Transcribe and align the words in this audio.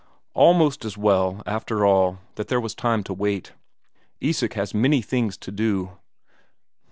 Almost 0.33 0.83
as 0.83 0.97
well, 0.97 1.43
after 1.45 1.85
all, 1.85 2.17
that 2.33 2.47
there 2.47 2.59
was 2.59 2.73
time 2.73 3.03
to 3.03 3.13
wait 3.13 3.53
Isak 4.19 4.53
has 4.55 4.73
many 4.73 5.03
things 5.03 5.37
to 5.37 5.51
do. 5.51 5.91